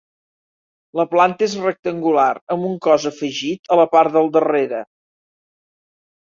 [0.99, 4.81] La planta és rectangular amb un cos afegit a la part del darrere.